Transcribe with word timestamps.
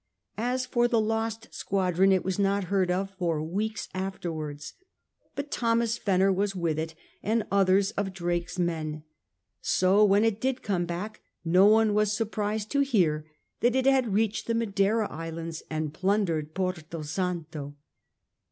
As 0.39 0.65
for 0.65 0.87
the 0.87 0.99
lost 0.99 1.53
squadron 1.53 2.11
it 2.11 2.23
was 2.25 2.39
not 2.39 2.63
heard 2.73 2.89
of 2.89 3.11
for 3.19 3.43
weeks 3.43 3.87
afterwards. 3.93 4.73
But 5.35 5.51
Thomas 5.51 5.99
Fenner 5.99 6.33
was 6.33 6.55
with 6.55 6.79
it 6.79 6.95
and 7.21 7.45
others 7.51 7.91
of 7.91 8.11
Drake's 8.11 8.57
men. 8.57 9.03
So 9.61 10.03
when 10.03 10.23
it 10.25 10.41
did 10.41 10.63
come 10.63 10.87
back 10.87 11.21
no 11.45 11.67
one 11.67 11.93
was 11.93 12.11
surprised 12.11 12.71
to 12.71 12.79
hear 12.79 13.25
that 13.59 13.75
it 13.75 13.85
had 13.85 14.11
reached 14.11 14.47
the 14.47 14.55
Madeira 14.55 15.07
Islands 15.07 15.61
and 15.69 15.93
plundered 15.93 16.55
Porto 16.55 17.03
Santo. 17.03 17.75